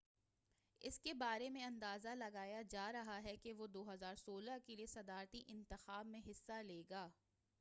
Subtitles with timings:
[0.81, 5.41] اس کے بارے میں اندازہ لگایا جا رہا ہے کہ وہ 2016 کے لیے صدارتی
[5.47, 7.07] انتخاب میں حصہ لے گا